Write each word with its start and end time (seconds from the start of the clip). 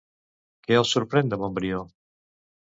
Què 0.67 0.79
el 0.81 0.87
sorprèn 0.93 1.29
de 1.35 1.39
Montbrió? 1.43 1.83